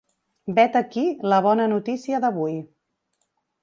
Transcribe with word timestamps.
Vet 0.59 0.77
aquí 0.79 1.03
la 1.33 1.43
bona 1.49 1.69
notícia 1.77 2.25
d’avui. 2.27 2.61